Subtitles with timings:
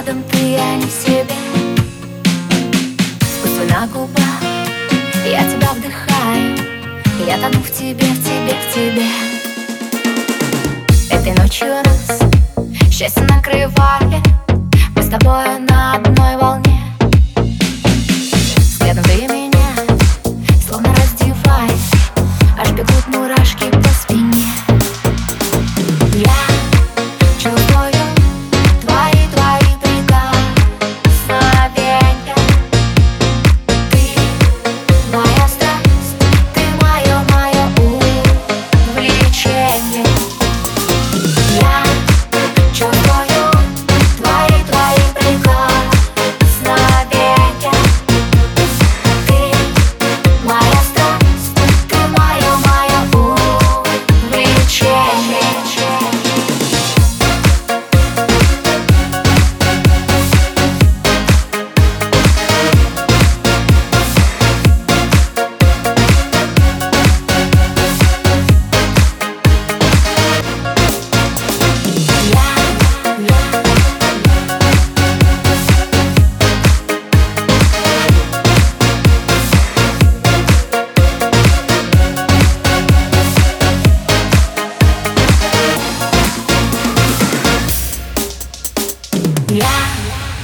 [0.00, 1.24] рядом ты, я не в себе
[3.68, 4.42] на губах,
[5.24, 6.56] я тебя вдыхаю
[7.26, 9.39] Я тону в тебе, в тебе, в тебе
[11.20, 12.18] Этой ночью нас.
[12.90, 14.24] Счастье накрывает
[14.96, 15.58] Мы с тобой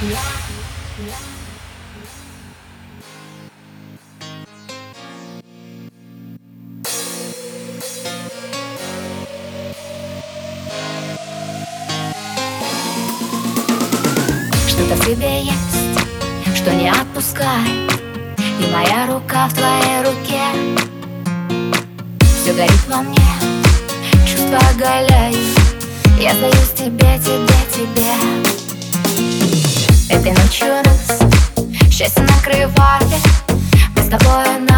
[0.06, 0.18] Что-то
[14.94, 15.56] в тебе есть,
[16.54, 17.66] что не отпускает
[18.60, 20.44] И моя рука в твоей руке.
[22.20, 23.16] Все горит во мне,
[24.24, 25.36] чувства оголяют
[26.20, 28.55] Я сдаюсь тебе, тебе, тебе
[30.08, 31.18] Этой ночью нас
[31.90, 33.02] счастье накрывает.
[33.96, 34.75] Мы с тобой на